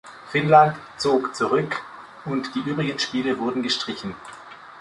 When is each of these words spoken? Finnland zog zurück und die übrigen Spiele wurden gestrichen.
Finnland 0.31 0.75
zog 0.97 1.35
zurück 1.35 1.79
und 2.25 2.55
die 2.55 2.61
übrigen 2.67 2.97
Spiele 2.97 3.37
wurden 3.37 3.61
gestrichen. 3.61 4.15